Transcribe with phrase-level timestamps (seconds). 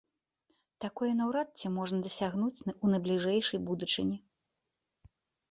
[0.85, 4.17] Такое наўрад ці можна дасягнуць у найбліжэйшай будучыні.